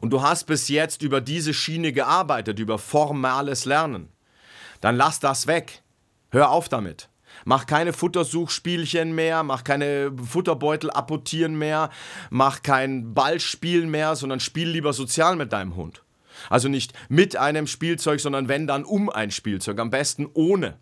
und 0.00 0.10
du 0.10 0.22
hast 0.22 0.44
bis 0.44 0.68
jetzt 0.68 1.02
über 1.02 1.20
diese 1.20 1.52
Schiene 1.52 1.92
gearbeitet, 1.92 2.58
über 2.58 2.78
formales 2.78 3.64
Lernen, 3.64 4.08
dann 4.80 4.96
lass 4.96 5.20
das 5.20 5.46
weg. 5.46 5.82
Hör 6.30 6.50
auf 6.50 6.68
damit. 6.68 7.08
Mach 7.44 7.66
keine 7.66 7.92
Futtersuchspielchen 7.92 9.14
mehr, 9.14 9.42
mach 9.42 9.64
keine 9.64 10.12
Futterbeutel 10.16 10.90
apportieren 10.90 11.56
mehr, 11.58 11.90
mach 12.30 12.62
kein 12.62 13.14
Ballspielen 13.14 13.90
mehr, 13.90 14.16
sondern 14.16 14.40
spiel 14.40 14.68
lieber 14.68 14.92
sozial 14.92 15.36
mit 15.36 15.52
deinem 15.52 15.76
Hund. 15.76 16.02
Also 16.48 16.68
nicht 16.68 16.92
mit 17.08 17.36
einem 17.36 17.66
Spielzeug, 17.66 18.20
sondern 18.20 18.48
wenn 18.48 18.66
dann 18.66 18.84
um 18.84 19.10
ein 19.10 19.30
Spielzeug, 19.30 19.78
am 19.78 19.90
besten 19.90 20.28
ohne. 20.32 20.78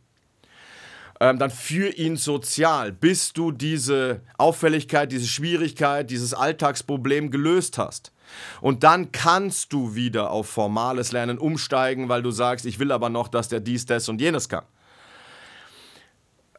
Ähm, 1.21 1.39
dann 1.39 1.51
führ 1.51 1.99
ihn 1.99 2.17
sozial, 2.17 2.93
bis 2.93 3.33
du 3.33 3.51
diese 3.51 4.21
Auffälligkeit, 4.37 5.11
diese 5.11 5.27
Schwierigkeit, 5.27 6.11
dieses 6.11 6.33
Alltagsproblem 6.33 7.33
gelöst 7.33 7.77
hast. 7.77 8.13
Und 8.61 8.85
dann 8.85 9.11
kannst 9.11 9.73
du 9.73 9.97
wieder 9.97 10.31
auf 10.31 10.49
formales 10.49 11.11
Lernen 11.11 11.39
umsteigen, 11.39 12.09
weil 12.09 12.23
du 12.23 12.31
sagst, 12.31 12.67
ich 12.67 12.79
will 12.79 12.93
aber 12.93 13.09
noch, 13.09 13.27
dass 13.27 13.49
der 13.49 13.59
dies, 13.59 13.87
das 13.87 14.09
und 14.09 14.21
jenes 14.21 14.49
kann. 14.49 14.65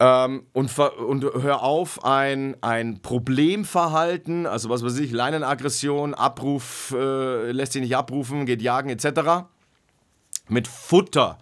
Ähm, 0.02 0.46
und, 0.54 0.78
und 0.78 1.24
hör 1.42 1.62
auf, 1.62 2.04
ein, 2.06 2.56
ein 2.62 3.02
Problemverhalten, 3.02 4.46
also 4.46 4.70
was 4.70 4.82
weiß 4.82 4.98
ich, 4.98 5.12
Leinenaggression, 5.12 6.14
Abruf, 6.14 6.94
äh, 6.96 7.52
lässt 7.52 7.74
sich 7.74 7.82
nicht 7.82 7.94
abrufen, 7.94 8.46
geht 8.46 8.62
jagen 8.62 8.88
etc., 8.88 9.44
mit 10.48 10.66
Futter 10.66 11.38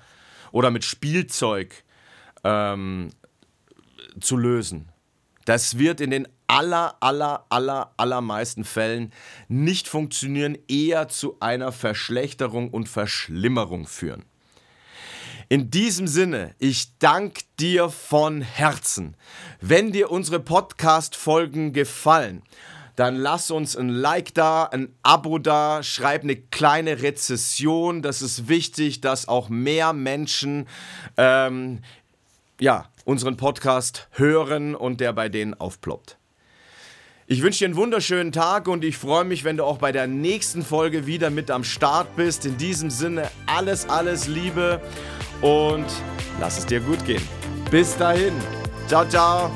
oder 0.50 0.72
mit 0.72 0.84
Spielzeug 0.84 1.84
ähm, 2.42 3.10
zu 4.20 4.36
lösen. 4.36 4.88
Das 5.44 5.78
wird 5.78 6.00
in 6.00 6.10
den 6.10 6.26
aller, 6.48 6.96
aller, 6.98 7.46
aller, 7.50 7.92
allermeisten 7.96 8.64
Fällen 8.64 9.12
nicht 9.46 9.86
funktionieren, 9.86 10.58
eher 10.66 11.06
zu 11.06 11.36
einer 11.38 11.70
Verschlechterung 11.70 12.70
und 12.70 12.88
Verschlimmerung 12.88 13.86
führen. 13.86 14.24
In 15.50 15.70
diesem 15.70 16.06
Sinne, 16.06 16.54
ich 16.58 16.98
danke 16.98 17.40
dir 17.58 17.88
von 17.88 18.42
Herzen. 18.42 19.16
Wenn 19.62 19.92
dir 19.92 20.10
unsere 20.10 20.40
Podcast-Folgen 20.40 21.72
gefallen, 21.72 22.42
dann 22.96 23.16
lass 23.16 23.50
uns 23.50 23.74
ein 23.74 23.88
Like 23.88 24.34
da, 24.34 24.64
ein 24.64 24.94
Abo 25.02 25.38
da, 25.38 25.82
schreib 25.82 26.22
eine 26.22 26.36
kleine 26.36 27.00
Rezession. 27.00 28.02
Das 28.02 28.20
ist 28.20 28.48
wichtig, 28.48 29.00
dass 29.00 29.26
auch 29.26 29.48
mehr 29.48 29.94
Menschen 29.94 30.68
ähm, 31.16 31.78
ja, 32.60 32.90
unseren 33.06 33.38
Podcast 33.38 34.08
hören 34.10 34.74
und 34.74 35.00
der 35.00 35.14
bei 35.14 35.30
denen 35.30 35.54
aufploppt. 35.54 36.18
Ich 37.26 37.40
wünsche 37.40 37.60
dir 37.60 37.66
einen 37.66 37.76
wunderschönen 37.76 38.32
Tag 38.32 38.68
und 38.68 38.84
ich 38.84 38.98
freue 38.98 39.24
mich, 39.24 39.44
wenn 39.44 39.56
du 39.56 39.64
auch 39.64 39.78
bei 39.78 39.92
der 39.92 40.06
nächsten 40.06 40.62
Folge 40.62 41.06
wieder 41.06 41.30
mit 41.30 41.50
am 41.50 41.64
Start 41.64 42.16
bist. 42.16 42.44
In 42.44 42.58
diesem 42.58 42.90
Sinne, 42.90 43.30
alles, 43.46 43.88
alles 43.88 44.28
Liebe 44.28 44.82
und 45.40 45.86
lass 46.40 46.58
es 46.58 46.66
dir 46.66 46.80
gut 46.80 47.04
gehen. 47.04 47.22
Bis 47.70 47.96
dahin. 47.96 48.34
Ciao, 48.88 49.04
ciao. 49.04 49.50